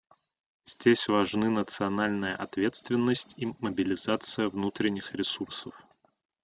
Здесь 0.65 1.07
важны 1.09 1.51
национальная 1.51 2.35
ответственность 2.35 3.35
и 3.37 3.45
мобилизация 3.61 4.49
внутренних 4.49 5.13
ресурсов. 5.13 5.75